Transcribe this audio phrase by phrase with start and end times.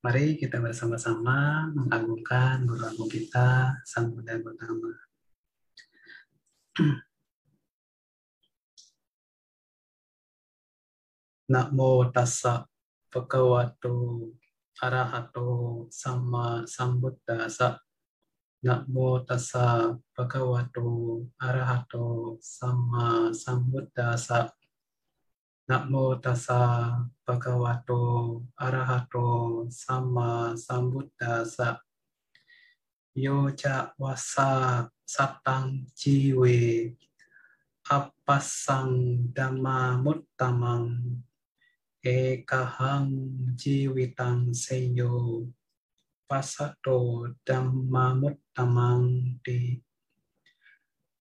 [0.00, 4.96] Mari kita bersama-sama mengagungkan Guru Agung kita, Sang Buddha Gautama.
[11.52, 12.64] Namo tassa
[13.12, 14.32] bhagavato
[14.80, 17.84] arahato sama sambuddhasa.
[18.64, 24.48] Namo tassa bhagavato arahato sama sambuddhasa.
[25.70, 31.78] Namo tassa bhagavato arahato sama sambuddhasa.
[33.14, 36.90] Yo ca wasa satang jiwe
[37.86, 41.22] apasang dhamma muttamang
[42.02, 45.46] ekahang jiwitang seyo
[46.26, 49.78] pasato dhamma muttamang di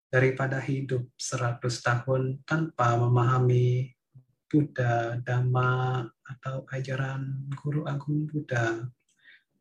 [0.09, 3.98] daripada hidup seratus tahun tanpa memahami
[4.49, 8.89] Buddha, Dhamma, atau ajaran Guru Agung Buddha.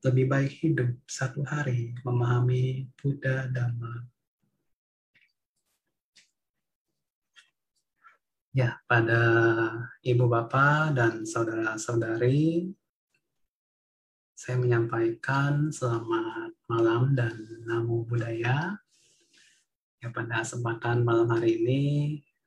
[0.01, 4.09] Lebih baik hidup satu hari memahami Buddha, Dhamma.
[8.57, 9.21] Ya, pada
[10.01, 12.73] ibu bapak dan saudara-saudari,
[14.33, 17.37] saya menyampaikan selamat malam dan
[17.69, 18.81] namo budaya.
[20.01, 21.83] Ya, pada kesempatan malam hari ini,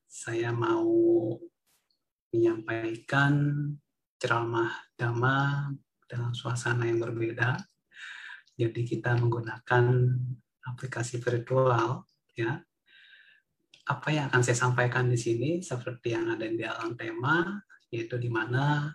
[0.10, 0.90] saya mau
[2.32, 3.34] menyampaikan
[4.16, 5.68] ceramah dhamma
[6.08, 7.60] dalam suasana yang berbeda.
[8.56, 9.86] Jadi kita menggunakan
[10.68, 12.60] aplikasi virtual ya.
[13.88, 17.60] Apa yang akan saya sampaikan di sini seperti yang ada di dalam tema
[17.92, 18.88] yaitu di mana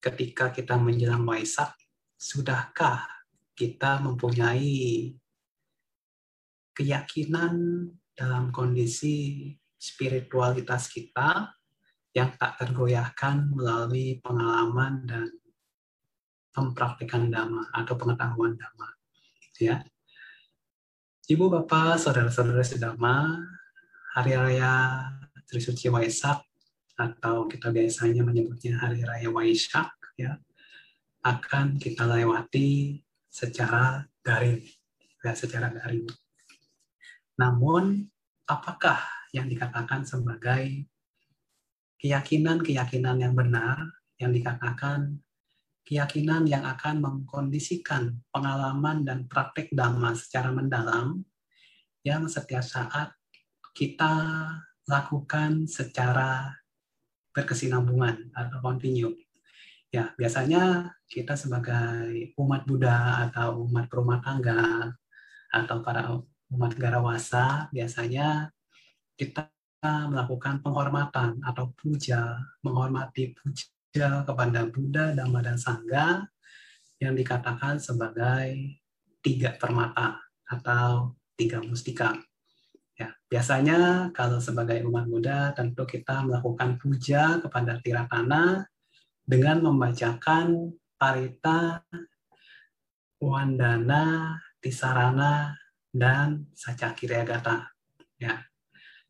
[0.00, 1.76] ketika kita menjelang Waisak
[2.16, 3.04] sudahkah
[3.58, 5.12] kita mempunyai
[6.72, 11.57] keyakinan dalam kondisi spiritualitas kita
[12.18, 15.30] yang tak tergoyahkan melalui pengalaman dan
[16.58, 18.88] mempraktikkan dhamma atau pengetahuan dhamma.
[19.62, 19.86] Ya.
[21.30, 23.38] Ibu bapak, saudara-saudara sedama,
[24.18, 25.06] hari raya
[25.46, 26.42] Trisuci Waisak
[26.98, 30.34] atau kita biasanya menyebutnya hari raya Waisak ya
[31.22, 32.98] akan kita lewati
[33.30, 34.58] secara daring
[35.22, 36.10] ya secara daring.
[37.38, 38.02] Namun
[38.50, 38.98] apakah
[39.30, 40.90] yang dikatakan sebagai
[41.98, 43.78] keyakinan-keyakinan yang benar
[44.18, 45.18] yang dikatakan
[45.88, 51.24] keyakinan yang akan mengkondisikan pengalaman dan praktek dhamma secara mendalam
[52.04, 53.16] yang setiap saat
[53.72, 54.12] kita
[54.84, 56.52] lakukan secara
[57.32, 59.16] berkesinambungan atau continue.
[59.88, 64.92] Ya, biasanya kita sebagai umat Buddha atau umat rumah tangga
[65.48, 66.20] atau para
[66.52, 68.52] umat garawasa biasanya
[69.16, 69.48] kita
[69.82, 72.34] melakukan penghormatan atau puja,
[72.66, 76.26] menghormati puja kepada Buddha, Dhamma, dan Sangha
[76.98, 78.78] yang dikatakan sebagai
[79.22, 80.18] tiga permata
[80.50, 82.18] atau tiga mustika.
[82.98, 88.66] Ya, biasanya kalau sebagai umat Buddha tentu kita melakukan puja kepada Tiratana
[89.22, 91.86] dengan membacakan parita,
[93.22, 95.54] wandana, tisarana,
[95.94, 97.70] dan sacakiryagata.
[98.18, 98.47] Ya,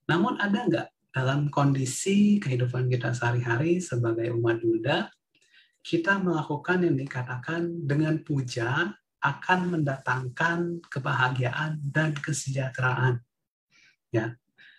[0.09, 5.09] namun ada nggak dalam kondisi kehidupan kita sehari-hari sebagai umat Buddha,
[5.85, 13.21] kita melakukan yang dikatakan dengan puja akan mendatangkan kebahagiaan dan kesejahteraan.
[14.09, 14.37] Ya,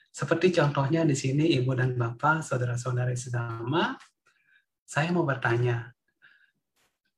[0.10, 3.94] seperti contohnya di sini ibu dan bapak, saudara-saudari sedama,
[4.88, 5.94] saya mau bertanya,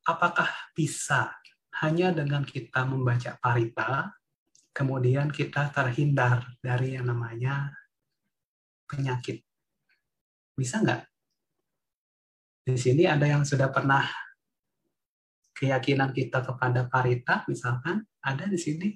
[0.03, 1.31] apakah bisa
[1.79, 4.11] hanya dengan kita membaca parita,
[4.75, 7.72] kemudian kita terhindar dari yang namanya
[8.91, 9.40] penyakit.
[10.52, 11.07] Bisa nggak?
[12.68, 14.03] Di sini ada yang sudah pernah
[15.56, 18.91] keyakinan kita kepada parita, misalkan, ada di sini.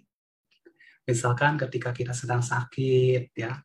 [1.07, 3.55] Misalkan ketika kita sedang sakit, ya,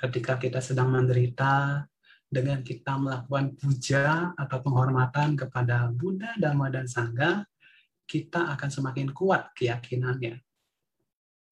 [0.00, 1.84] ketika kita sedang menderita,
[2.34, 7.46] dengan kita melakukan puja atau penghormatan kepada Buddha, Dhamma, dan Sangha,
[8.10, 10.42] kita akan semakin kuat keyakinannya.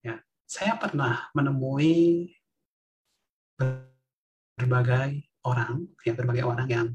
[0.02, 2.34] Ya, saya pernah menemui
[4.56, 6.88] berbagai orang, ya berbagai orang yang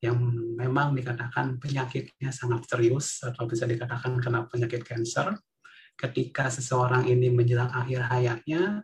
[0.00, 0.16] yang
[0.56, 5.36] memang dikatakan penyakitnya sangat serius atau bisa dikatakan kena penyakit kanker.
[5.92, 8.80] Ketika seseorang ini menjelang akhir hayatnya,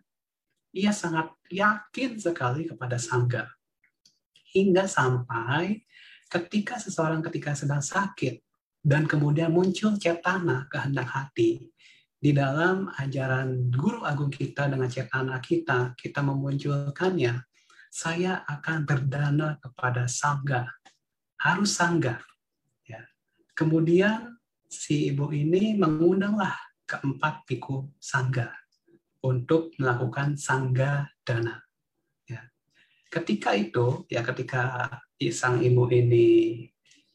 [0.76, 3.48] ia sangat yakin sekali kepada sangga.
[4.52, 5.80] Hingga sampai
[6.28, 8.44] ketika seseorang ketika sedang sakit
[8.84, 11.72] dan kemudian muncul cetana kehendak hati
[12.20, 17.45] di dalam ajaran guru agung kita dengan cetana kita, kita memunculkannya
[17.96, 20.68] saya akan berdana kepada sangga.
[21.40, 22.20] Harus sangga.
[22.84, 23.00] Ya.
[23.56, 24.36] Kemudian
[24.68, 26.52] si ibu ini mengundanglah
[26.84, 28.52] keempat biku sangga
[29.24, 31.56] untuk melakukan sangga dana.
[32.28, 32.44] Ya.
[33.08, 34.92] Ketika itu, ya ketika
[35.32, 36.68] sang ibu ini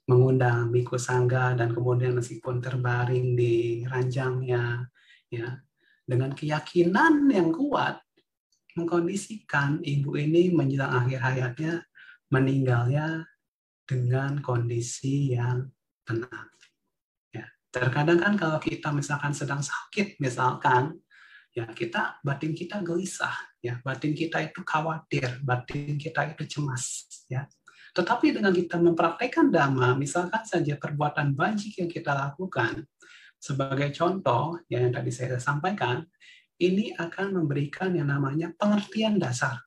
[0.09, 4.89] mengundang biku sangga dan kemudian meskipun terbaring di ranjangnya,
[5.29, 5.61] ya
[6.09, 8.01] dengan keyakinan yang kuat
[8.77, 11.73] mengkondisikan ibu ini menjelang akhir hayatnya
[12.31, 13.27] meninggalnya
[13.83, 15.67] dengan kondisi yang
[16.07, 16.47] tenang.
[17.35, 20.95] Ya, terkadang kan kalau kita misalkan sedang sakit, misalkan,
[21.51, 27.43] ya kita batin kita gelisah, ya batin kita itu khawatir, batin kita itu cemas, ya.
[27.91, 32.87] Tetapi dengan kita mempraktekkan dhamma, misalkan saja perbuatan bajik yang kita lakukan,
[33.35, 36.07] sebagai contoh ya, yang tadi saya sampaikan,
[36.61, 39.57] ini akan memberikan yang namanya pengertian dasar.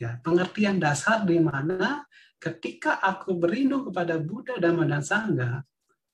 [0.00, 2.08] Ya, pengertian dasar di mana
[2.40, 5.60] ketika aku berlindung kepada Buddha, Dhamma, dan Sangha,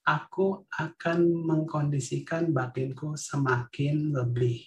[0.02, 4.67] aku akan mengkondisikan batinku semakin lebih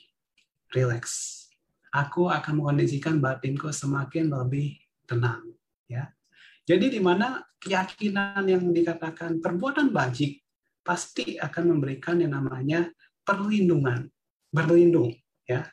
[0.71, 1.45] rileks.
[1.91, 5.51] Aku akan mengkondisikan batinku semakin lebih tenang.
[5.91, 6.15] Ya,
[6.63, 10.39] jadi di mana keyakinan yang dikatakan perbuatan bajik
[10.79, 12.87] pasti akan memberikan yang namanya
[13.27, 14.07] perlindungan,
[14.53, 15.11] berlindung.
[15.49, 15.65] Ya,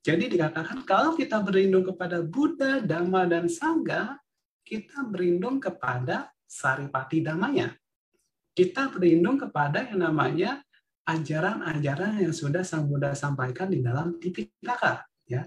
[0.00, 4.16] jadi dikatakan kalau kita berlindung kepada Buddha, Dhamma, dan Sangha,
[4.64, 7.76] kita berlindung kepada saripati damanya.
[8.56, 10.64] Kita berlindung kepada yang namanya
[11.04, 15.04] ajaran-ajaran yang sudah Sang Buddha sampaikan di dalam Tipitaka.
[15.28, 15.44] Ya.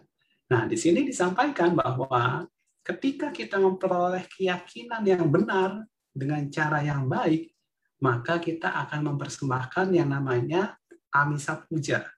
[0.49, 2.45] Nah, di sini disampaikan bahwa
[2.85, 7.49] ketika kita memperoleh keyakinan yang benar dengan cara yang baik,
[8.01, 10.77] maka kita akan mempersembahkan yang namanya
[11.13, 12.09] amisa puja.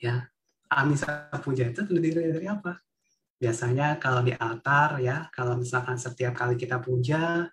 [0.00, 0.26] Ya,
[0.70, 2.78] amisa puja itu terdiri dari apa?
[3.40, 7.48] biasanya kalau di altar ya, kalau misalkan setiap kali kita puja,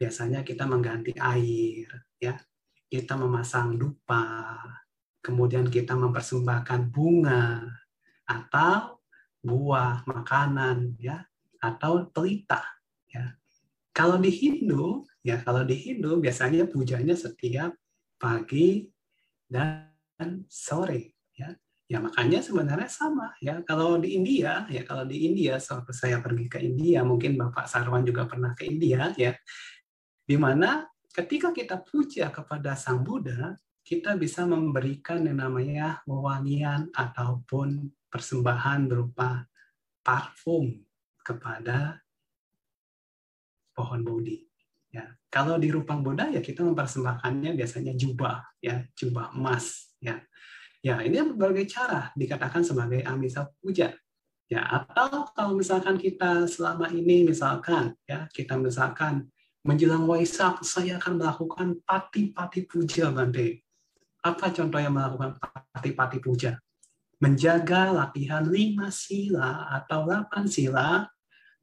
[0.00, 2.40] biasanya kita mengganti air, ya.
[2.86, 4.56] Kita memasang dupa,
[5.20, 7.60] kemudian kita mempersembahkan bunga
[8.24, 9.02] atau
[9.44, 11.20] buah, makanan, ya,
[11.60, 12.64] atau pelita,
[13.12, 13.36] ya.
[13.92, 17.76] Kalau di Hindu, ya, kalau di Hindu biasanya pujanya setiap
[18.16, 18.88] pagi
[19.50, 19.92] dan
[20.48, 21.15] sore,
[21.86, 21.98] ya.
[21.98, 23.62] Ya makanya sebenarnya sama ya.
[23.62, 28.02] Kalau di India ya kalau di India waktu saya pergi ke India mungkin Bapak Sarwan
[28.02, 29.34] juga pernah ke India ya.
[30.26, 30.82] Di mana
[31.14, 33.54] ketika kita puja kepada Sang Buddha,
[33.86, 39.46] kita bisa memberikan yang namanya wewangian ataupun persembahan berupa
[40.02, 40.82] parfum
[41.22, 42.02] kepada
[43.70, 44.42] pohon Bodhi.
[44.90, 50.18] Ya, kalau di Rupang Buddha ya kita mempersembahkannya biasanya jubah ya, jubah emas ya.
[50.86, 53.90] Ya, ini berbagai cara dikatakan sebagai amisa puja.
[54.46, 59.26] Ya, atau kalau misalkan kita selama ini misalkan ya, kita misalkan
[59.66, 63.66] menjelang Waisak saya akan melakukan pati-pati puja Bante.
[64.22, 65.34] Apa contoh yang melakukan
[65.74, 66.54] pati-pati puja?
[67.18, 71.02] Menjaga latihan lima sila atau delapan sila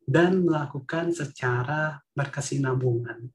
[0.04, 3.31] dan melakukan secara berkesinambungan.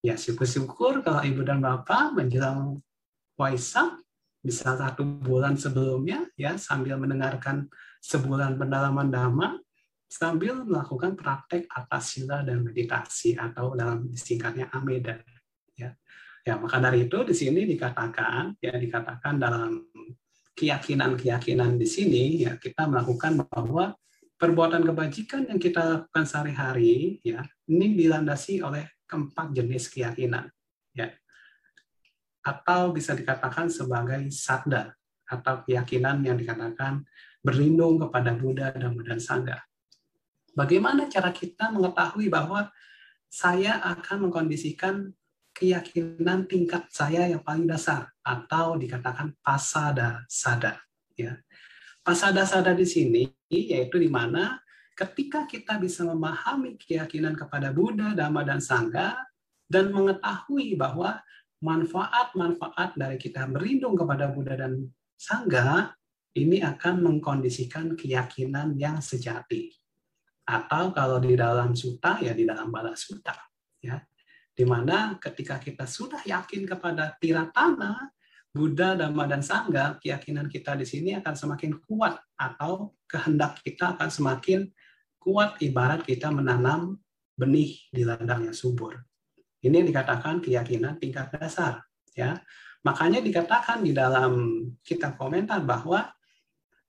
[0.00, 2.80] Ya, syukur-syukur kalau Ibu dan Bapak menjelang
[3.36, 4.01] Waisak
[4.42, 7.70] bisa satu bulan sebelumnya ya sambil mendengarkan
[8.02, 9.62] sebulan pendalaman dhamma
[10.10, 15.16] sambil melakukan praktek atas sila dan meditasi atau dalam singkatnya ameda
[15.78, 15.94] ya.
[16.42, 19.78] Ya maka dari itu di sini dikatakan ya dikatakan dalam
[20.58, 23.94] keyakinan-keyakinan di sini ya kita melakukan bahwa
[24.36, 30.50] perbuatan kebajikan yang kita lakukan sehari-hari ya ini dilandasi oleh keempat jenis keyakinan.
[30.50, 30.61] ya
[32.42, 34.90] atau bisa dikatakan sebagai sadda
[35.26, 37.06] atau keyakinan yang dikatakan
[37.42, 39.58] berlindung kepada Buddha, dan Sangha.
[40.52, 42.68] Bagaimana cara kita mengetahui bahwa
[43.32, 45.10] saya akan mengkondisikan
[45.56, 50.76] keyakinan tingkat saya yang paling dasar atau dikatakan pasada sada
[51.16, 51.40] ya.
[52.04, 54.60] Pasada sada di sini yaitu di mana
[54.92, 59.16] ketika kita bisa memahami keyakinan kepada Buddha, Dhamma dan Sangha
[59.70, 61.16] dan mengetahui bahwa
[61.62, 64.82] manfaat-manfaat dari kita berlindung kepada Buddha dan
[65.14, 65.94] Sangha
[66.34, 69.70] ini akan mengkondisikan keyakinan yang sejati.
[70.42, 73.32] Atau kalau di dalam suta ya di dalam bala suta
[73.78, 74.02] ya.
[74.52, 78.12] Di mana ketika kita sudah yakin kepada tiratana
[78.52, 84.12] Buddha, Dhamma dan Sangha, keyakinan kita di sini akan semakin kuat atau kehendak kita akan
[84.12, 84.68] semakin
[85.16, 87.00] kuat ibarat kita menanam
[87.32, 89.00] benih di ladang yang subur.
[89.62, 91.86] Ini dikatakan keyakinan tingkat dasar,
[92.18, 92.34] ya.
[92.82, 96.10] Makanya dikatakan di dalam kitab komentar bahwa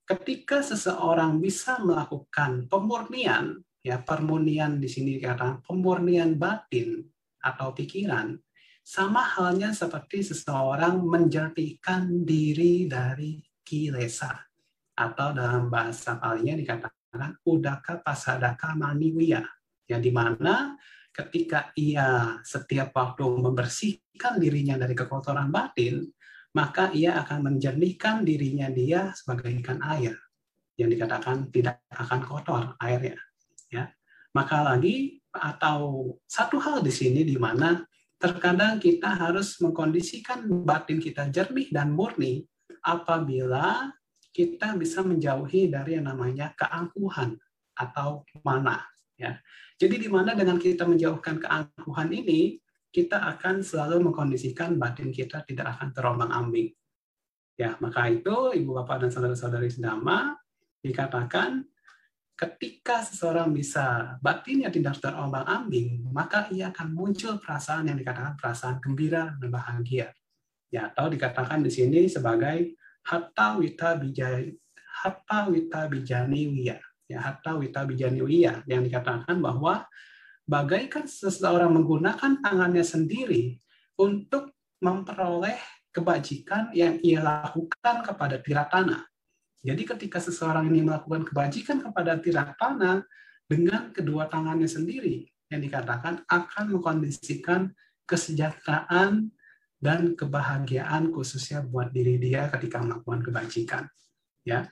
[0.10, 6.98] ketika seseorang bisa melakukan pemurnian, ya pemurnian di sini dikatakan pemurnian batin
[7.46, 8.34] atau pikiran,
[8.82, 14.34] sama halnya seperti seseorang menjernihkan diri dari kilesa
[14.98, 19.42] atau dalam bahasa palingnya dikatakan udaka pasadaka maniwiya
[19.88, 20.76] yang di mana
[21.14, 26.10] ketika ia setiap waktu membersihkan dirinya dari kekotoran batin
[26.54, 30.14] maka ia akan menjernihkan dirinya dia sebagai ikan air
[30.78, 33.18] yang dikatakan tidak akan kotor airnya
[33.70, 33.90] ya.
[34.34, 37.82] Maka lagi atau satu hal di sini di mana
[38.18, 42.46] terkadang kita harus mengkondisikan batin kita jernih dan murni
[42.86, 43.90] apabila
[44.34, 47.38] kita bisa menjauhi dari yang namanya keangkuhan
[47.78, 48.82] atau mana
[49.18, 49.40] ya.
[49.78, 52.62] Jadi di mana dengan kita menjauhkan keangkuhan ini
[52.94, 56.70] kita akan selalu mengkondisikan batin kita tidak akan terombang-ambing.
[57.58, 60.38] Ya, maka itu Ibu Bapak dan saudara-saudari sedama
[60.82, 61.66] dikatakan
[62.34, 69.38] ketika seseorang bisa batinnya tidak terombang-ambing, maka ia akan muncul perasaan yang dikatakan perasaan gembira
[69.38, 70.14] dan bahagia.
[70.74, 72.74] Ya, atau dikatakan di sini sebagai
[73.06, 74.50] hatta wita bijaya
[75.04, 76.78] hatta wita bijaniwiya.
[77.08, 79.86] Ya, hatta wita bijaniwiya yang dikatakan bahwa
[80.48, 83.60] bagaikan seseorang menggunakan tangannya sendiri
[84.00, 85.60] untuk memperoleh
[85.94, 89.04] kebajikan yang ia lakukan kepada tiratana
[89.64, 92.20] jadi ketika seseorang ini melakukan kebajikan kepada
[92.60, 93.08] tanah
[93.48, 97.72] dengan kedua tangannya sendiri, yang dikatakan akan mengkondisikan
[98.04, 99.32] kesejahteraan
[99.80, 103.84] dan kebahagiaan khususnya buat diri dia ketika melakukan kebajikan.
[104.44, 104.68] Ya.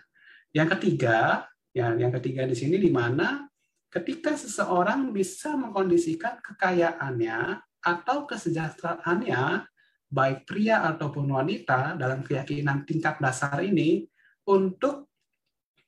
[0.52, 3.48] Yang ketiga, ya yang ketiga di sini di mana
[3.92, 9.68] ketika seseorang bisa mengkondisikan kekayaannya atau kesejahteraannya
[10.12, 14.04] baik pria ataupun wanita dalam keyakinan tingkat dasar ini
[14.48, 15.08] untuk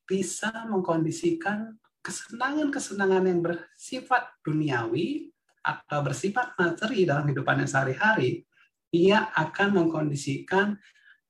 [0.08, 5.32] bisa mengkondisikan kesenangan-kesenangan yang bersifat duniawi
[5.64, 8.44] atau bersifat materi dalam hidupannya sehari-hari,
[8.92, 10.76] ia akan mengkondisikan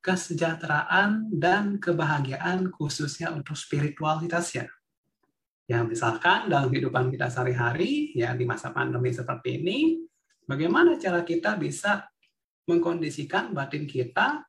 [0.04, 4.68] kesejahteraan dan kebahagiaan khususnya untuk spiritualitasnya.
[5.64, 10.04] Ya, misalkan dalam kehidupan kita sehari-hari, ya di masa pandemi seperti ini,
[10.44, 12.04] bagaimana cara kita bisa
[12.68, 14.44] mengkondisikan batin kita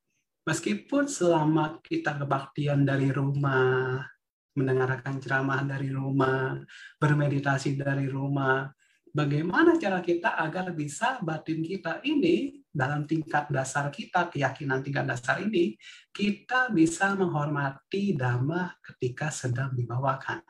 [0.45, 4.05] Meskipun selama kita kebaktian dari rumah,
[4.53, 6.61] mendengarkan ceramah dari rumah,
[7.01, 8.69] bermeditasi dari rumah,
[9.15, 15.39] bagaimana cara kita agar bisa batin kita ini dalam tingkat dasar kita, keyakinan tingkat dasar
[15.39, 15.79] ini,
[16.11, 20.43] kita bisa menghormati dhamma ketika sedang dibawakan.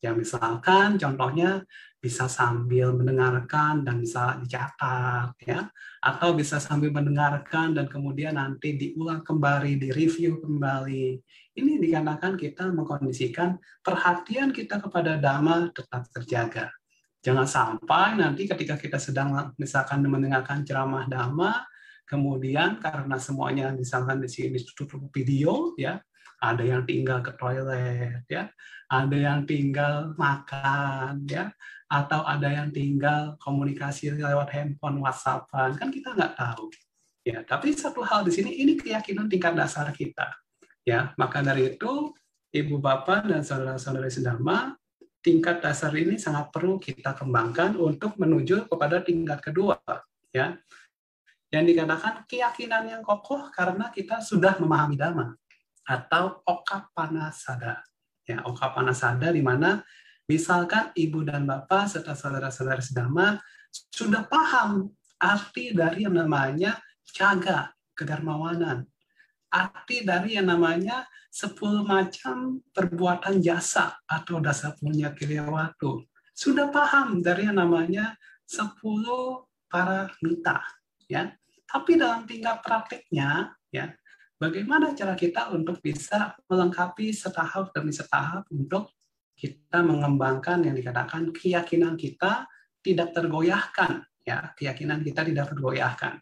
[0.00, 1.60] Ya misalkan contohnya
[2.00, 5.68] bisa sambil mendengarkan dan bisa dicatat ya
[6.00, 11.20] atau bisa sambil mendengarkan dan kemudian nanti diulang kembali, direview kembali.
[11.52, 16.79] Ini dikarenakan kita mengkondisikan perhatian kita kepada dhamma tetap terjaga.
[17.20, 21.68] Jangan sampai nanti ketika kita sedang misalkan mendengarkan ceramah dhamma,
[22.08, 26.00] kemudian karena semuanya misalkan di sini tutup video ya,
[26.40, 28.48] ada yang tinggal ke toilet ya,
[28.88, 31.52] ada yang tinggal makan ya,
[31.92, 36.72] atau ada yang tinggal komunikasi lewat handphone, WhatsAppan, kan kita nggak tahu.
[37.20, 40.32] Ya, tapi satu hal di sini ini keyakinan tingkat dasar kita.
[40.88, 42.16] Ya, maka dari itu
[42.48, 44.79] Ibu Bapak dan saudara-saudari sedama,
[45.20, 49.80] tingkat dasar ini sangat perlu kita kembangkan untuk menuju kepada tingkat kedua,
[50.32, 50.56] ya.
[51.50, 55.34] Yang dikatakan keyakinan yang kokoh karena kita sudah memahami dhamma
[55.82, 57.82] atau okapana sada.
[58.22, 59.82] Ya, okapana sada di mana
[60.30, 63.34] Misalkan ibu dan bapak serta saudara-saudara sedama
[63.90, 68.86] sudah paham arti dari yang namanya caga, kedarmawanan.
[69.50, 76.06] Arti dari yang namanya sepuluh macam perbuatan jasa atau dasa punya kilewatu.
[76.30, 78.14] Sudah paham dari yang namanya
[78.46, 80.62] sepuluh para mita.
[81.10, 81.34] Ya.
[81.66, 83.94] Tapi dalam tingkat praktiknya, ya,
[84.40, 88.90] bagaimana cara kita untuk bisa melengkapi setahap demi setahap untuk
[89.36, 92.48] kita mengembangkan yang dikatakan keyakinan kita
[92.80, 96.20] tidak tergoyahkan ya keyakinan kita tidak tergoyahkan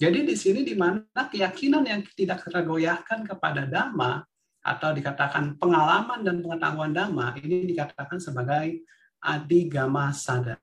[0.00, 4.24] jadi di sini di mana keyakinan yang tidak tergoyahkan kepada dhamma
[4.64, 8.80] atau dikatakan pengalaman dan pengetahuan dhamma ini dikatakan sebagai
[9.20, 10.56] adigama sada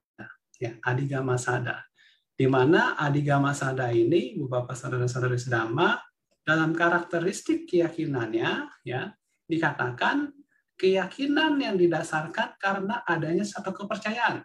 [0.58, 1.86] ya adigama sada
[2.34, 6.02] di mana adigama sada ini Bapak saudara-saudari sedama
[6.42, 9.14] dalam karakteristik keyakinannya ya
[9.46, 10.34] dikatakan
[10.78, 14.42] keyakinan yang didasarkan karena adanya satu kepercayaan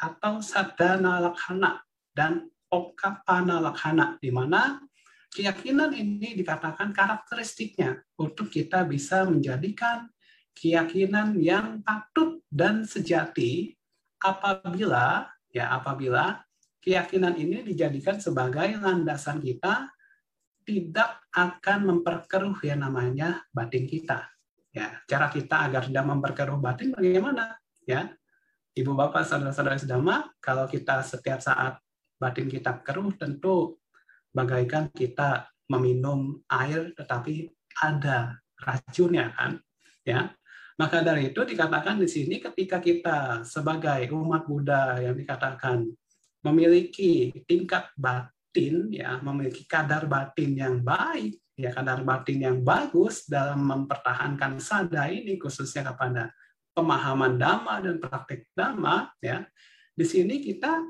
[0.00, 1.80] atau sadana lakhana
[2.12, 4.82] dan okapana lakhana di mana
[5.30, 10.10] keyakinan ini dikatakan karakteristiknya untuk kita bisa menjadikan
[10.54, 13.74] keyakinan yang patut dan sejati
[14.18, 16.42] apabila ya apabila
[16.82, 19.90] keyakinan ini dijadikan sebagai landasan kita
[20.64, 24.24] tidak akan memperkeruh yang namanya batin kita.
[24.74, 27.60] Ya, cara kita agar tidak memperkeruh batin bagaimana?
[27.84, 28.10] Ya,
[28.74, 31.78] Ibu Bapak saudara-saudara sedama, kalau kita setiap saat
[32.24, 33.76] batin kita keruh tentu
[34.32, 37.52] bagaikan kita meminum air tetapi
[37.84, 39.60] ada racunnya kan,
[40.00, 40.32] ya.
[40.74, 45.86] Maka dari itu dikatakan di sini ketika kita sebagai umat Buddha yang dikatakan
[46.42, 53.62] memiliki tingkat batin ya, memiliki kadar batin yang baik, ya kadar batin yang bagus dalam
[53.62, 56.34] mempertahankan sada ini khususnya kepada
[56.74, 59.46] pemahaman dhamma dan praktik dhamma ya.
[59.94, 60.82] Di sini kita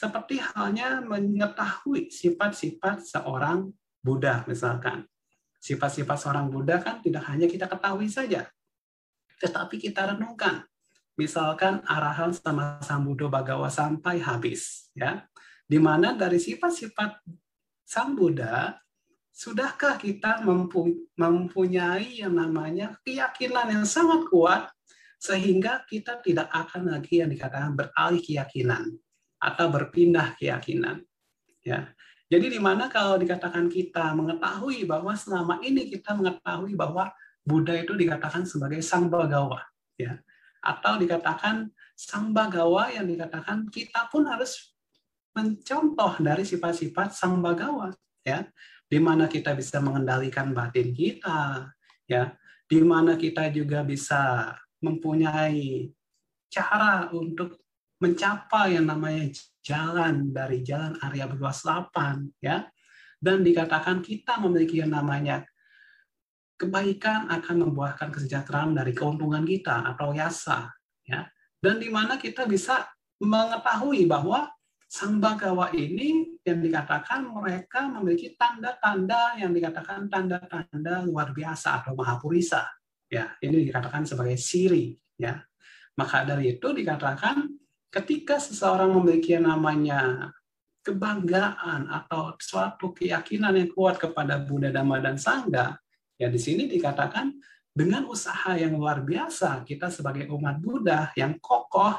[0.00, 3.68] seperti halnya mengetahui sifat-sifat seorang
[4.00, 5.04] Buddha misalkan.
[5.60, 8.48] Sifat-sifat seorang Buddha kan tidak hanya kita ketahui saja,
[9.44, 10.64] tetapi kita renungkan.
[11.20, 15.28] Misalkan arahan sama Sang Buddha Bagawa sampai habis, ya,
[15.68, 17.20] di mana dari sifat-sifat
[17.84, 18.80] Sang Buddha,
[19.28, 20.40] sudahkah kita
[21.20, 24.72] mempunyai yang namanya keyakinan yang sangat kuat
[25.20, 28.96] sehingga kita tidak akan lagi yang dikatakan beralih keyakinan
[29.40, 31.00] atau berpindah keyakinan.
[31.64, 31.90] Ya.
[32.30, 37.10] Jadi di mana kalau dikatakan kita mengetahui bahwa selama ini kita mengetahui bahwa
[37.42, 39.66] Buddha itu dikatakan sebagai sang bagawa,
[39.98, 40.20] ya,
[40.62, 44.76] atau dikatakan sang bagawa yang dikatakan kita pun harus
[45.34, 47.90] mencontoh dari sifat-sifat sang bagawa,
[48.22, 48.46] ya,
[48.86, 51.72] di mana kita bisa mengendalikan batin kita,
[52.06, 52.36] ya,
[52.70, 55.90] di mana kita juga bisa mempunyai
[56.46, 57.59] cara untuk
[58.00, 59.28] mencapai yang namanya
[59.60, 62.66] jalan dari jalan Arya berluas 8 ya.
[63.20, 65.44] Dan dikatakan kita memiliki yang namanya
[66.56, 70.72] kebaikan akan membuahkan kesejahteraan dari keuntungan kita atau yasa
[71.04, 71.28] ya.
[71.60, 72.88] Dan di mana kita bisa
[73.20, 74.48] mengetahui bahwa
[74.90, 82.64] sang bagawa ini yang dikatakan mereka memiliki tanda-tanda yang dikatakan tanda-tanda luar biasa atau mahapurisa
[83.06, 83.36] ya.
[83.38, 85.36] Ini dikatakan sebagai siri ya.
[86.00, 87.44] Maka dari itu dikatakan
[87.90, 90.30] ketika seseorang memiliki yang namanya
[90.86, 95.76] kebanggaan atau suatu keyakinan yang kuat kepada Buddha Dhamma dan Sangha
[96.20, 97.32] Ya di sini dikatakan
[97.72, 101.96] dengan usaha yang luar biasa kita sebagai umat Buddha yang kokoh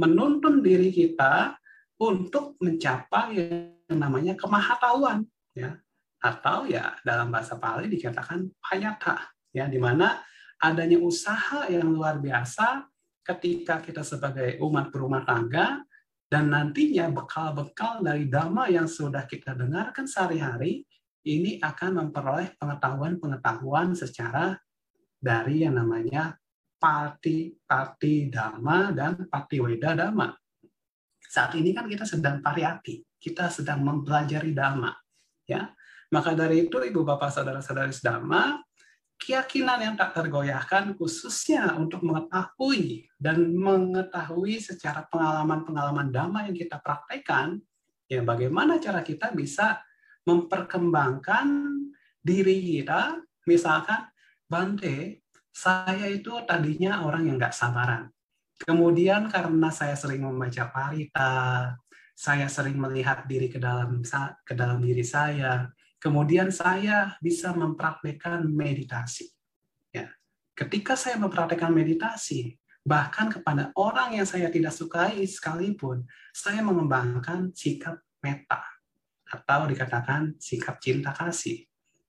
[0.00, 1.52] menuntun diri kita
[2.00, 5.76] untuk mencapai yang namanya kemahatauan ya.
[6.18, 9.20] Atau ya dalam bahasa Pali dikatakan payata
[9.52, 10.16] ya di mana
[10.58, 12.88] adanya usaha yang luar biasa
[13.28, 15.84] ketika kita sebagai umat berumah tangga
[16.32, 20.88] dan nantinya bekal-bekal dari dhamma yang sudah kita dengarkan sehari-hari
[21.28, 24.56] ini akan memperoleh pengetahuan-pengetahuan secara
[25.20, 26.32] dari yang namanya
[26.80, 30.32] pati pati dhamma dan pati weda dhamma.
[31.28, 34.88] Saat ini kan kita sedang pariyati, kita sedang mempelajari dhamma,
[35.44, 35.68] ya.
[36.08, 38.56] Maka dari itu ibu bapak saudara-saudari dhamma,
[39.18, 47.58] keyakinan yang tak tergoyahkan khususnya untuk mengetahui dan mengetahui secara pengalaman-pengalaman dhamma yang kita praktekkan,
[48.06, 49.82] ya bagaimana cara kita bisa
[50.22, 51.46] memperkembangkan
[52.22, 54.06] diri kita, misalkan
[54.48, 55.20] Bante,
[55.52, 58.08] saya itu tadinya orang yang nggak sabaran.
[58.58, 61.74] Kemudian karena saya sering membaca parita,
[62.16, 64.02] saya sering melihat diri ke dalam
[64.42, 69.30] ke dalam diri saya, kemudian saya bisa mempraktekkan meditasi.
[69.90, 70.10] Ya.
[70.54, 78.00] Ketika saya mempraktekkan meditasi, bahkan kepada orang yang saya tidak sukai sekalipun, saya mengembangkan sikap
[78.24, 78.62] meta
[79.28, 81.68] atau dikatakan sikap cinta kasih.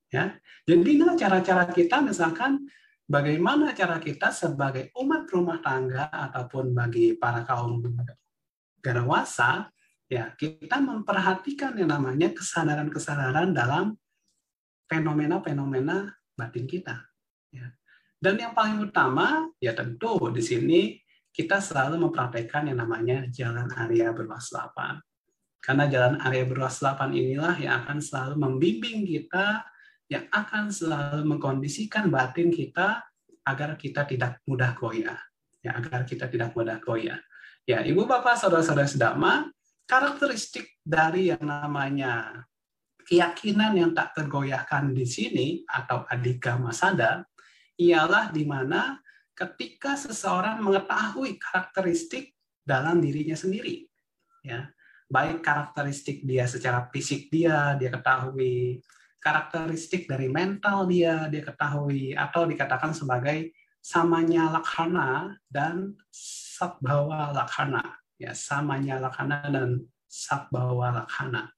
[0.10, 2.66] Ya, jadi inilah cara-cara kita misalkan
[3.06, 7.78] bagaimana cara kita sebagai umat rumah tangga ataupun bagi para kaum
[8.82, 9.70] garawasa
[10.10, 13.94] ya kita memperhatikan yang namanya kesadaran-kesadaran dalam
[14.90, 16.98] fenomena-fenomena batin kita.
[17.54, 17.70] Ya.
[18.18, 20.82] Dan yang paling utama ya tentu di sini
[21.30, 25.00] kita selalu mempraktekkan yang namanya jalan Arya berwaspada.
[25.60, 29.62] Karena jalan Arya Berluas 8 inilah yang akan selalu membimbing kita,
[30.08, 33.04] yang akan selalu mengkondisikan batin kita
[33.44, 35.20] agar kita tidak mudah goyah.
[35.60, 37.20] Ya, agar kita tidak mudah goyah.
[37.68, 39.52] Ya, Ibu Bapak, Saudara-saudara sedama,
[39.90, 42.46] karakteristik dari yang namanya
[43.10, 47.26] keyakinan yang tak tergoyahkan di sini atau adika masada
[47.74, 49.02] ialah di mana
[49.34, 53.90] ketika seseorang mengetahui karakteristik dalam dirinya sendiri.
[54.46, 54.70] Ya,
[55.10, 58.86] baik karakteristik dia secara fisik dia dia ketahui
[59.18, 68.36] karakteristik dari mental dia dia ketahui atau dikatakan sebagai samanya lakhana dan sabbawa lakhana ya
[68.36, 71.50] samanya lakhana dan sabbawa lakhana.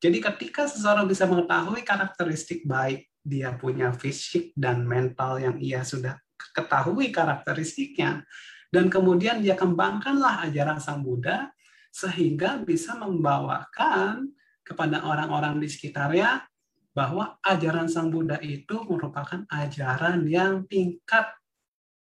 [0.00, 6.14] Jadi ketika seseorang bisa mengetahui karakteristik baik dia punya fisik dan mental yang ia sudah
[6.54, 8.22] ketahui karakteristiknya,
[8.70, 11.50] dan kemudian dia kembangkanlah ajaran Sang Buddha
[11.90, 16.44] sehingga bisa membawakan kepada orang-orang di sekitarnya
[16.92, 21.28] bahwa ajaran Sang Buddha itu merupakan ajaran yang tingkat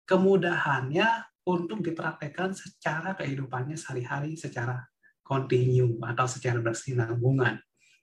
[0.09, 4.83] kemudahannya untuk dipraktekkan secara kehidupannya sehari-hari secara
[5.23, 7.55] kontinu atau secara bersinambungan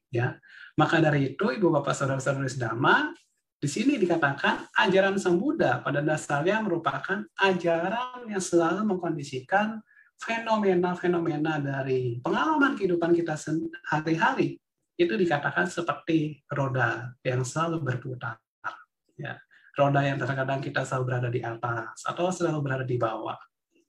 [0.08, 0.40] ya.
[0.80, 3.12] Maka dari itu ibu bapak saudara-saudara sedama
[3.60, 9.80] di sini dikatakan ajaran sang Buddha pada dasarnya merupakan ajaran yang selalu mengkondisikan
[10.20, 14.56] fenomena-fenomena dari pengalaman kehidupan kita sehari-hari.
[14.96, 18.38] Itu dikatakan seperti roda yang selalu berputar
[19.18, 19.38] ya
[19.74, 23.38] roda yang terkadang kita selalu berada di atas atau selalu berada di bawah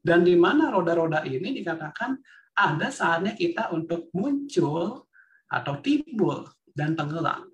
[0.05, 2.13] dan di mana roda-roda ini dikatakan
[2.53, 5.09] ada saatnya kita untuk muncul
[5.49, 7.49] atau timbul dan tenggelam.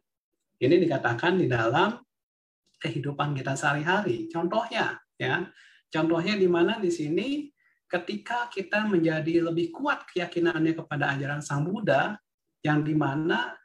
[0.60, 1.96] Ini dikatakan di dalam
[2.78, 4.28] kehidupan kita sehari-hari.
[4.28, 5.48] Contohnya, ya,
[5.90, 7.50] contohnya di mana di sini
[7.88, 12.20] ketika kita menjadi lebih kuat keyakinannya kepada ajaran Sang Buddha,
[12.62, 13.58] yang di mana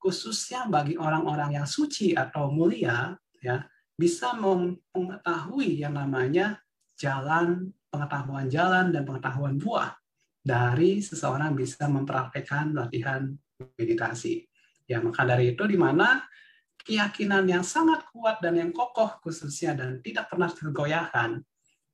[0.00, 3.62] khususnya bagi orang-orang yang suci atau mulia, ya,
[3.94, 6.58] bisa mengetahui yang namanya
[6.98, 9.94] jalan pengetahuan jalan dan pengetahuan buah
[10.42, 13.30] dari seseorang bisa mempraktekkan latihan
[13.78, 14.44] meditasi.
[14.84, 16.20] Ya, maka dari itu di mana
[16.84, 21.40] keyakinan yang sangat kuat dan yang kokoh khususnya dan tidak pernah tergoyahkan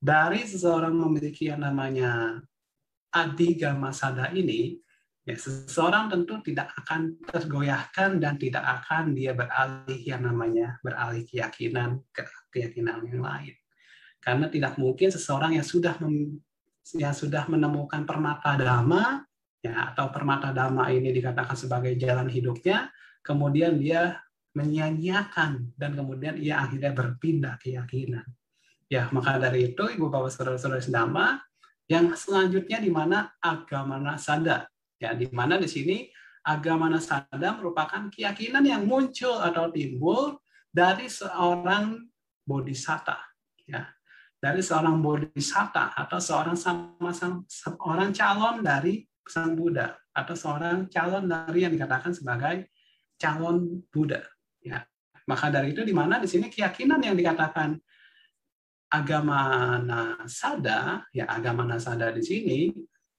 [0.00, 2.42] dari seseorang memiliki yang namanya
[3.14, 4.80] adigama sada ini,
[5.30, 12.02] ya seseorang tentu tidak akan tergoyahkan dan tidak akan dia beralih yang namanya beralih keyakinan
[12.10, 13.54] ke keyakinan yang lain.
[14.18, 15.94] Karena tidak mungkin seseorang yang sudah
[16.98, 19.22] yang sudah menemukan permata dhamma
[19.62, 22.90] ya atau permata dhamma ini dikatakan sebagai jalan hidupnya,
[23.22, 24.18] kemudian dia
[24.50, 28.26] menyanyiakan dan kemudian ia akhirnya berpindah keyakinan.
[28.90, 30.82] Ya, maka dari itu Ibu Bapak Saudara-saudara
[31.86, 34.66] yang selanjutnya di mana agama nasada.
[35.00, 36.12] Ya, di mana di sini
[36.44, 40.36] agama nasada merupakan keyakinan yang muncul atau timbul
[40.68, 42.04] dari seorang
[42.44, 43.16] bodhisatta.
[43.64, 43.88] Ya,
[44.36, 51.64] dari seorang bodhisatta atau seorang sama-sama seorang calon dari sang Buddha atau seorang calon dari
[51.64, 52.68] yang dikatakan sebagai
[53.16, 54.20] calon Buddha.
[54.60, 54.84] Ya,
[55.24, 57.80] maka dari itu di mana di sini keyakinan yang dikatakan
[58.90, 62.58] agama nasada, ya agama nasada di sini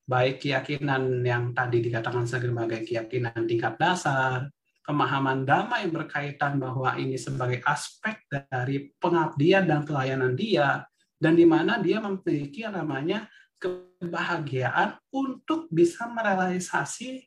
[0.05, 4.49] baik keyakinan yang tadi dikatakan sebagai keyakinan tingkat dasar,
[4.81, 10.83] pemahaman yang berkaitan bahwa ini sebagai aspek dari pengabdian dan pelayanan dia,
[11.21, 13.29] dan di mana dia memiliki yang namanya
[13.61, 17.21] kebahagiaan untuk bisa merealisasi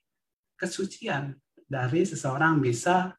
[0.58, 3.14] kesucian dari seseorang bisa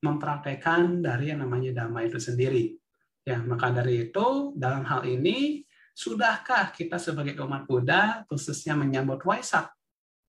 [0.00, 2.78] mempraktekkan dari yang namanya dhamma itu sendiri.
[3.26, 5.60] Ya, maka dari itu dalam hal ini
[6.00, 9.68] sudahkah kita sebagai umat Buddha khususnya menyambut Waisak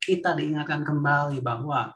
[0.03, 1.95] kita diingatkan kembali bahwa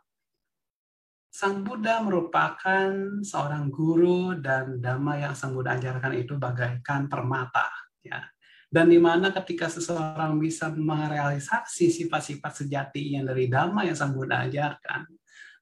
[1.36, 7.68] Sang Buddha merupakan seorang guru dan dhamma yang Sang Buddha ajarkan itu bagaikan permata
[8.00, 8.24] ya.
[8.72, 14.48] Dan di mana ketika seseorang bisa merealisasi sifat-sifat sejati yang dari dhamma yang sang Buddha
[14.48, 15.08] ajarkan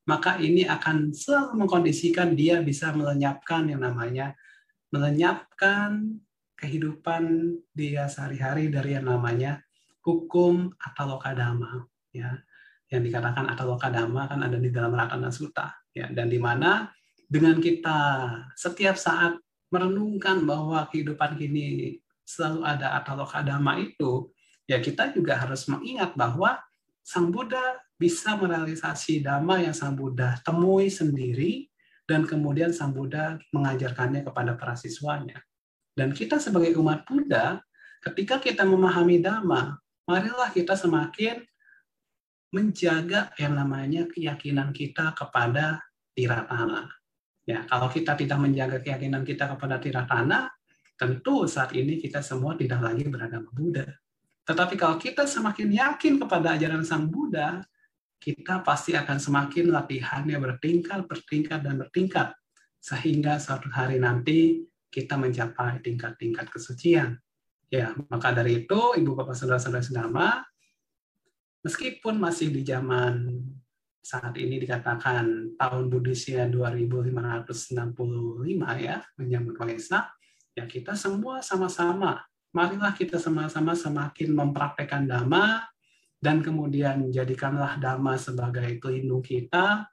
[0.04, 4.36] maka ini akan selalu mengkondisikan dia bisa melenyapkan yang namanya
[4.92, 6.20] melenyapkan
[6.64, 9.60] kehidupan dia sehari-hari dari yang namanya
[10.00, 11.84] hukum atau lokadama
[12.16, 12.40] ya
[12.88, 16.88] yang dikatakan atau lokadama kan ada di dalam Ratana Sutta ya dan di mana
[17.28, 18.00] dengan kita
[18.56, 19.36] setiap saat
[19.74, 24.30] merenungkan bahwa kehidupan ini selalu ada ataloka dhamma itu,
[24.70, 26.62] ya kita juga harus mengingat bahwa
[27.02, 31.68] Sang Buddha bisa merealisasi dhamma yang Sang Buddha temui sendiri,
[32.06, 35.42] dan kemudian Sang Buddha mengajarkannya kepada para siswanya.
[35.94, 37.62] Dan kita sebagai umat Buddha,
[38.02, 39.78] ketika kita memahami dhamma,
[40.10, 41.42] marilah kita semakin
[42.54, 45.82] menjaga yang namanya keyakinan kita kepada
[46.14, 46.90] tiratana.
[47.44, 50.54] Ya, kalau kita tidak menjaga keyakinan kita kepada tiratana,
[50.94, 53.84] Tentu saat ini kita semua tidak lagi beragama Buddha.
[54.48, 57.66] Tetapi kalau kita semakin yakin kepada ajaran Sang Buddha,
[58.22, 62.32] kita pasti akan semakin latihannya bertingkat, bertingkat, dan bertingkat.
[62.80, 67.18] Sehingga suatu hari nanti kita mencapai tingkat-tingkat kesucian.
[67.74, 70.46] Ya, maka dari itu, Ibu Bapak Saudara-saudara sedama,
[71.66, 73.42] meskipun masih di zaman
[74.06, 77.98] saat ini dikatakan tahun Buddhisnya 2565
[78.78, 80.14] ya, menyambut Waisak,
[80.54, 82.22] ya kita semua sama-sama
[82.54, 85.66] marilah kita sama-sama semakin mempraktekkan dhamma
[86.22, 89.90] dan kemudian jadikanlah dhamma sebagai pelindung kita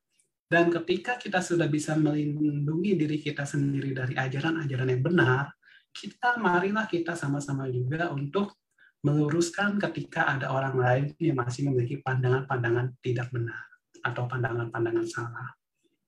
[0.50, 5.54] dan ketika kita sudah bisa melindungi diri kita sendiri dari ajaran-ajaran yang benar
[5.94, 8.58] kita marilah kita sama-sama juga untuk
[9.00, 13.64] meluruskan ketika ada orang lain yang masih memiliki pandangan-pandangan tidak benar
[14.04, 15.48] atau pandangan-pandangan salah.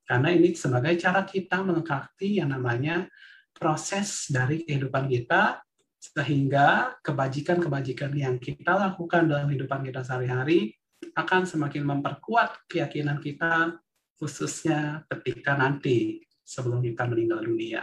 [0.04, 3.08] Karena ini sebagai cara kita melengkapi yang namanya
[3.56, 5.64] proses dari kehidupan kita
[6.02, 10.74] sehingga kebajikan-kebajikan yang kita lakukan dalam kehidupan kita sehari-hari
[11.14, 13.78] akan semakin memperkuat keyakinan kita
[14.22, 17.82] khususnya ketika nanti sebelum kita meninggal dunia.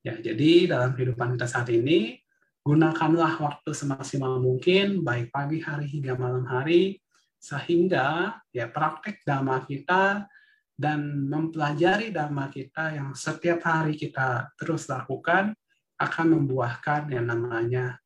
[0.00, 2.16] Ya, jadi dalam kehidupan kita saat ini
[2.64, 7.04] gunakanlah waktu semaksimal mungkin baik pagi hari hingga malam hari
[7.36, 10.24] sehingga ya praktek dhamma kita
[10.72, 15.52] dan mempelajari dhamma kita yang setiap hari kita terus lakukan
[16.00, 18.00] akan membuahkan yang namanya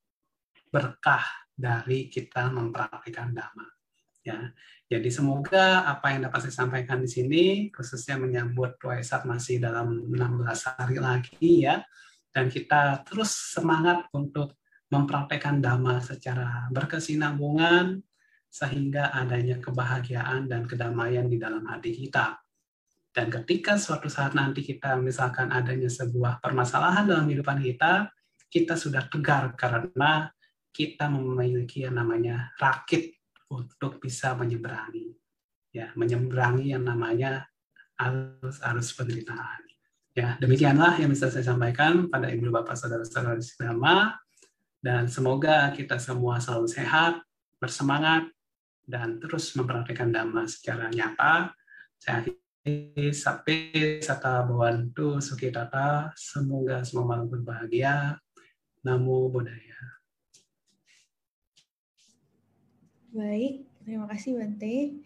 [0.74, 1.22] berkah
[1.54, 3.77] dari kita mempraktikkan dhamma.
[4.28, 4.52] Ya,
[4.92, 10.76] jadi semoga apa yang dapat saya sampaikan di sini, khususnya menyambut Waisak masih dalam 16
[10.76, 11.80] hari lagi ya,
[12.28, 14.60] dan kita terus semangat untuk
[14.92, 18.04] mempraktekkan dhamma secara berkesinambungan
[18.48, 22.40] sehingga adanya kebahagiaan dan kedamaian di dalam hati kita.
[23.12, 28.08] Dan ketika suatu saat nanti kita misalkan adanya sebuah permasalahan dalam kehidupan kita,
[28.48, 30.32] kita sudah tegar karena
[30.72, 33.17] kita memiliki yang namanya rakit
[33.52, 35.12] untuk bisa menyeberangi.
[35.72, 37.44] Ya, menyeberangi yang namanya
[38.00, 39.68] arus-arus penderitaan.
[40.16, 43.78] Ya, demikianlah yang bisa saya sampaikan pada Ibu Bapak Saudara-saudara Islam
[44.78, 47.18] dan semoga kita semua selalu sehat,
[47.58, 48.30] bersemangat,
[48.88, 51.52] dan terus mempraktikkan dhamma secara nyata.
[51.98, 52.24] Saya
[53.10, 56.14] Sape Sata Bawantu Sukitata.
[56.14, 58.16] Semoga semua malam berbahagia.
[58.86, 59.67] Namo Buddhaya.
[63.08, 65.00] Baik, terima kasih Bante.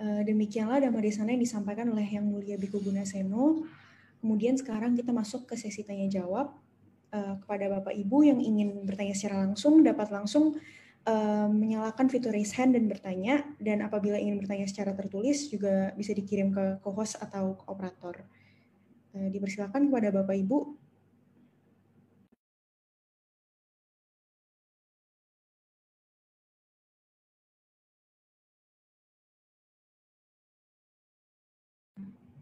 [0.00, 3.68] Eh, demikianlah Dhamma Desana yang disampaikan oleh Yang Mulia Biku Seno.
[4.24, 6.56] Kemudian sekarang kita masuk ke sesi tanya jawab.
[7.12, 10.56] Eh, kepada Bapak Ibu yang ingin bertanya secara langsung dapat langsung
[11.50, 16.52] menyalakan fitur raise hand dan bertanya, dan apabila ingin bertanya secara tertulis juga bisa dikirim
[16.52, 18.28] ke co-host atau ke operator.
[19.16, 20.58] Dipersilakan kepada Bapak Ibu.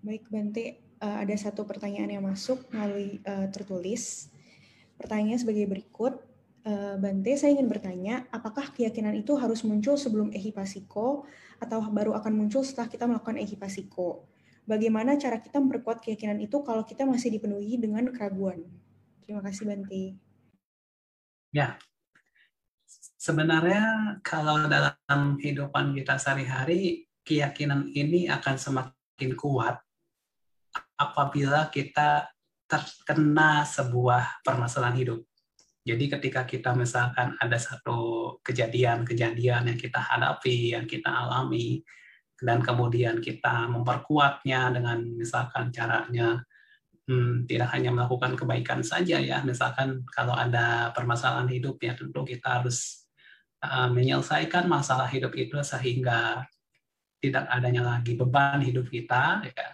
[0.09, 4.33] Baik, Bante, uh, ada satu pertanyaan yang masuk melalui uh, tertulis.
[4.97, 6.25] Pertanyaannya sebagai berikut
[6.69, 11.25] Eh, Bante, saya ingin bertanya, apakah keyakinan itu harus muncul sebelum ehipasiko
[11.57, 14.29] atau baru akan muncul setelah kita melakukan ehipasiko?
[14.69, 18.69] Bagaimana cara kita memperkuat keyakinan itu kalau kita masih dipenuhi dengan keraguan?
[19.25, 20.21] Terima kasih Bante.
[21.57, 21.81] Ya,
[23.17, 29.81] sebenarnya kalau dalam kehidupan kita sehari-hari, keyakinan ini akan semakin kuat
[30.99, 32.27] apabila kita
[32.69, 35.21] terkena sebuah permasalahan hidup.
[35.89, 41.81] Jadi ketika kita misalkan ada satu kejadian-kejadian yang kita hadapi, yang kita alami,
[42.37, 46.45] dan kemudian kita memperkuatnya dengan misalkan caranya
[47.09, 52.61] hmm, tidak hanya melakukan kebaikan saja ya, misalkan kalau ada permasalahan hidup ya tentu kita
[52.61, 53.09] harus
[53.65, 56.45] uh, menyelesaikan masalah hidup itu sehingga
[57.19, 59.41] tidak adanya lagi beban hidup kita.
[59.43, 59.69] Ya.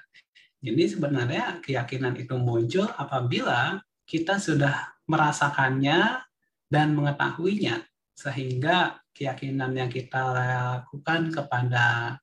[0.65, 6.25] Jadi sebenarnya keyakinan itu muncul apabila kita sudah merasakannya
[6.73, 7.85] dan mengetahuinya
[8.17, 12.17] sehingga keyakinan yang kita lakukan kepada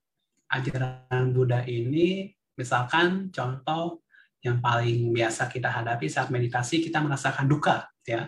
[0.50, 4.02] ajaran Buddha ini misalkan contoh
[4.42, 8.26] yang paling biasa kita hadapi saat meditasi kita merasakan duka ya.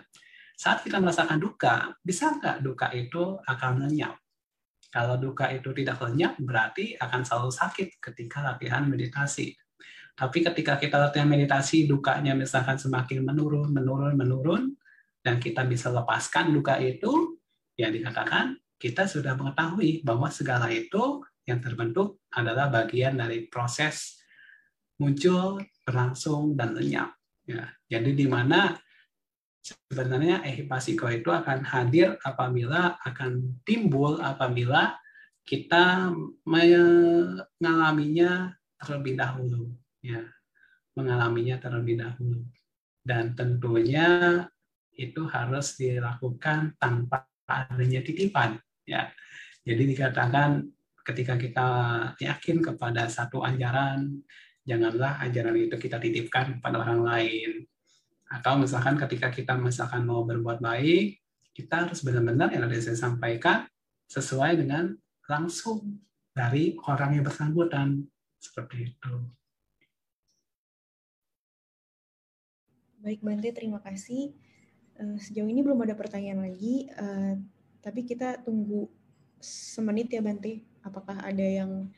[0.54, 4.13] Saat kita merasakan duka bisa nggak duka itu akan lenyap?
[4.93, 9.58] Kalau duka itu tidak lenyap berarti akan selalu sakit ketika latihan meditasi
[10.13, 14.63] tapi ketika kita latihan meditasi, dukanya misalkan semakin menurun, menurun, menurun,
[15.26, 17.41] dan kita bisa lepaskan duka itu,
[17.73, 24.21] ya dikatakan kita sudah mengetahui bahwa segala itu yang terbentuk adalah bagian dari proses
[25.02, 27.17] muncul, berlangsung, dan lenyap.
[27.43, 28.78] Ya, jadi di mana
[29.65, 34.93] sebenarnya ehipasiko itu akan hadir apabila akan timbul apabila
[35.43, 36.13] kita
[36.47, 40.22] mengalaminya terlebih dahulu ya
[40.94, 42.44] mengalaminya terlebih dahulu.
[43.04, 44.44] Dan tentunya
[44.94, 49.10] itu harus dilakukan tanpa adanya titipan ya.
[49.63, 50.68] Jadi dikatakan
[51.04, 51.70] ketika kita
[52.20, 54.22] yakin kepada satu ajaran
[54.63, 57.52] janganlah ajaran itu kita titipkan kepada orang lain.
[58.30, 63.70] Atau misalkan ketika kita misalkan mau berbuat baik kita harus benar-benar yang tadi saya sampaikan
[64.10, 64.89] sesuai dengan
[65.30, 66.02] langsung
[66.34, 68.02] dari orang yang bersangkutan.
[68.42, 69.13] Seperti itu.
[73.04, 74.32] Baik Bante, terima kasih.
[74.96, 77.36] Uh, sejauh ini belum ada pertanyaan lagi, uh,
[77.84, 78.88] tapi kita tunggu
[79.44, 80.63] semenit ya Bante.
[80.88, 81.92] Apakah ada yang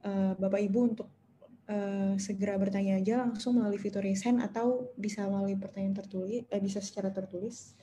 [0.00, 1.08] uh, Bapak Ibu untuk
[2.20, 7.12] segera bertanya aja langsung melalui fitur hand atau bisa melalui pertanyaan tertulis, uh, bisa secara
[7.12, 7.76] tertulis.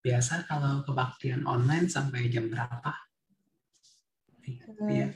[0.00, 2.88] Biasa kalau kebaktian online sampai jam berapa?
[4.88, 5.12] Iya.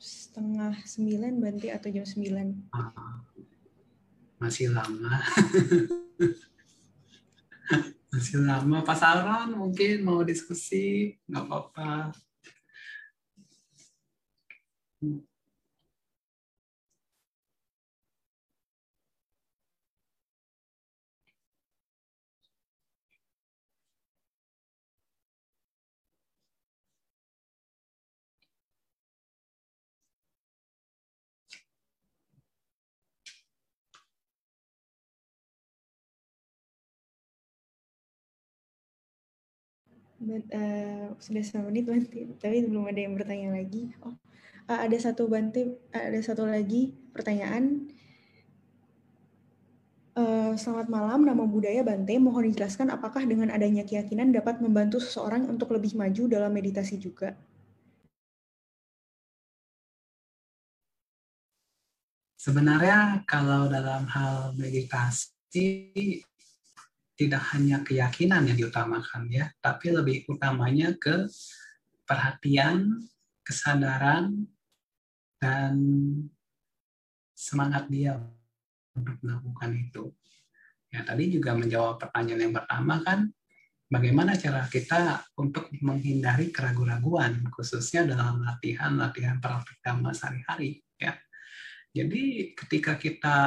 [0.00, 2.72] Setengah sembilan banti atau jam sembilan.
[2.72, 3.20] Ah,
[4.40, 5.16] masih lama.
[8.12, 8.80] masih lama.
[8.80, 12.16] Pak Sauron mungkin mau diskusi, nggak apa-apa.
[40.24, 43.92] Uh, sudah sama menit Banti, tapi belum ada yang bertanya lagi.
[44.04, 44.14] Oh,
[44.68, 47.90] uh, ada satu Banti, uh, ada satu lagi pertanyaan.
[50.16, 52.16] Uh, selamat malam, nama budaya Bante.
[52.16, 57.36] Mohon dijelaskan apakah dengan adanya keyakinan dapat membantu seseorang untuk lebih maju dalam meditasi juga?
[62.40, 66.22] Sebenarnya kalau dalam hal meditasi
[67.16, 71.24] tidak hanya keyakinan yang diutamakan ya, tapi lebih utamanya ke
[72.04, 73.00] perhatian,
[73.40, 74.46] kesadaran,
[75.40, 75.74] dan
[77.32, 78.20] semangat dia
[78.92, 80.04] untuk melakukan itu.
[80.92, 83.28] Ya, tadi juga menjawab pertanyaan yang pertama kan,
[83.88, 89.80] bagaimana cara kita untuk menghindari keraguan-raguan, khususnya dalam latihan-latihan praktik
[90.12, 90.84] sehari-hari.
[91.00, 91.16] Ya.
[91.96, 93.38] Jadi ketika kita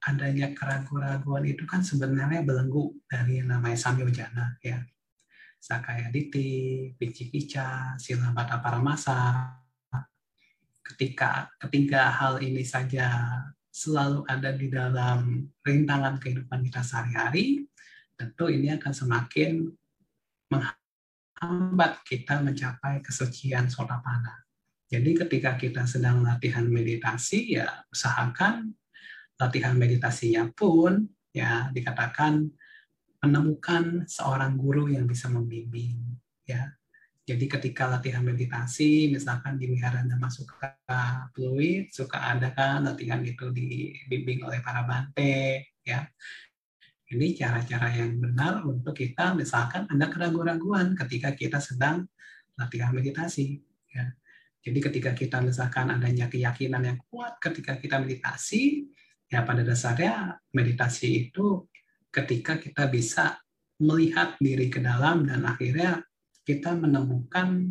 [0.00, 4.80] adanya keraguan-keraguan itu kan sebenarnya belenggu dari yang namanya samyojana ya.
[5.60, 9.52] Sakaya Diti, Picikica, Sila Bata Paramasa.
[10.80, 17.68] Ketika ketiga hal ini saja selalu ada di dalam rintangan kehidupan kita sehari-hari,
[18.16, 19.68] tentu ini akan semakin
[20.48, 24.40] menghambat kita mencapai kesucian sotapana.
[24.90, 28.74] Jadi ketika kita sedang latihan meditasi, ya usahakan
[29.40, 32.44] latihan meditasinya pun ya dikatakan
[33.24, 35.96] menemukan seorang guru yang bisa membimbing
[36.44, 36.68] ya.
[37.24, 40.76] Jadi ketika latihan meditasi misalkan di wihara Dhamma Suka
[41.30, 46.04] Pluit suka ada kan latihan itu dibimbing oleh para bante ya.
[47.10, 52.06] Ini cara-cara yang benar untuk kita misalkan ada keraguan-raguan ketika kita sedang
[52.58, 53.62] latihan meditasi
[53.94, 54.10] ya.
[54.60, 58.90] Jadi ketika kita misalkan adanya keyakinan yang kuat ketika kita meditasi
[59.30, 61.70] ya pada dasarnya meditasi itu
[62.10, 63.38] ketika kita bisa
[63.80, 66.02] melihat diri ke dalam dan akhirnya
[66.42, 67.70] kita menemukan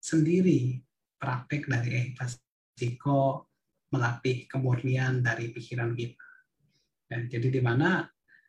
[0.00, 0.80] sendiri
[1.20, 3.52] praktek dari ehipasiko
[3.92, 6.26] melatih kemurnian dari pikiran kita.
[7.04, 8.02] Dan jadi di mana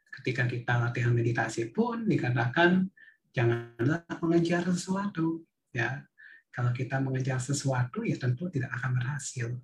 [0.10, 2.88] ketika kita latihan meditasi pun dikatakan
[3.36, 5.43] janganlah mengejar sesuatu
[5.75, 5.99] ya.
[6.56, 9.60] Kalau kita mengejar sesuatu ya tentu tidak akan berhasil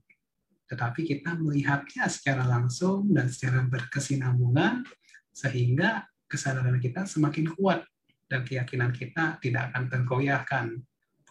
[0.72, 4.88] tetapi kita melihatnya secara langsung dan secara berkesinambungan
[5.36, 7.84] sehingga kesadaran kita semakin kuat
[8.32, 10.80] dan keyakinan kita tidak akan tergoyahkan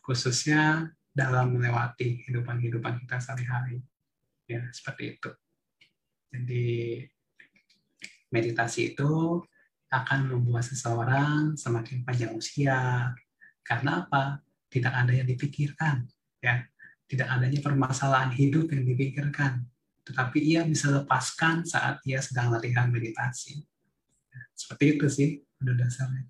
[0.05, 3.81] khususnya dalam melewati kehidupan-kehidupan kita sehari-hari.
[4.45, 5.31] Ya, seperti itu.
[6.37, 6.69] Jadi
[8.29, 9.41] meditasi itu
[9.89, 13.09] akan membuat seseorang semakin panjang usia.
[13.65, 14.45] Karena apa?
[14.69, 16.07] Tidak ada yang dipikirkan,
[16.39, 16.63] ya
[17.11, 19.67] tidak adanya permasalahan hidup yang dipikirkan,
[20.07, 23.67] tetapi ia bisa lepaskan saat ia sedang latihan meditasi.
[24.55, 26.23] Seperti itu sih pada dasarnya.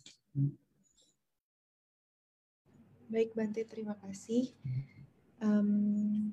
[3.10, 4.54] Baik Bante, terima kasih.
[5.42, 6.32] Um,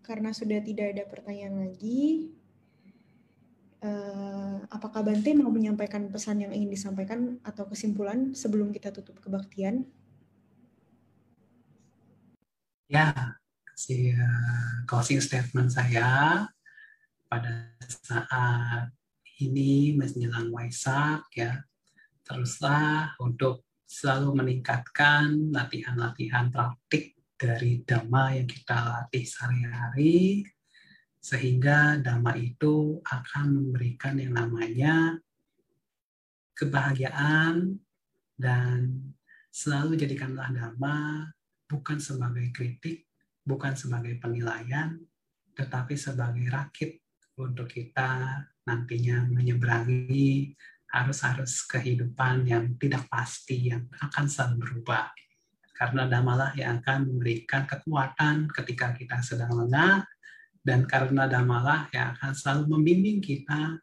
[0.00, 2.30] karena sudah tidak ada pertanyaan lagi,
[3.84, 9.84] uh, apakah Bante mau menyampaikan pesan yang ingin disampaikan atau kesimpulan sebelum kita tutup kebaktian?
[12.90, 13.39] Ya,
[13.80, 16.44] si uh, closing statement saya.
[17.24, 18.92] Pada saat
[19.40, 21.64] ini menjelang Waisak ya
[22.26, 30.44] teruslah untuk selalu meningkatkan latihan-latihan praktik dari dhamma yang kita latih sehari-hari
[31.18, 35.16] sehingga dhamma itu akan memberikan yang namanya
[36.54, 37.80] kebahagiaan
[38.36, 39.10] dan
[39.50, 41.30] selalu jadikanlah dhamma
[41.70, 43.09] bukan sebagai kritik,
[43.50, 44.94] bukan sebagai penilaian,
[45.58, 47.02] tetapi sebagai rakit
[47.34, 50.54] untuk kita nantinya menyeberangi
[50.90, 55.10] arus-arus kehidupan yang tidak pasti, yang akan selalu berubah.
[55.74, 60.06] Karena damalah yang akan memberikan kekuatan ketika kita sedang lengah,
[60.60, 63.80] dan karena damalah yang akan selalu membimbing kita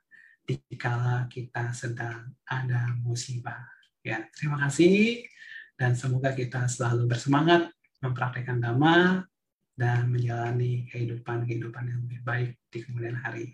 [0.47, 3.67] dikala kita sedang ada musibah.
[4.05, 5.27] Ya, terima kasih
[5.75, 7.67] dan semoga kita selalu bersemangat
[7.99, 9.27] mempraktekkan dhamma
[9.77, 13.53] dan menjalani kehidupan-kehidupan yang lebih baik di kemudian hari.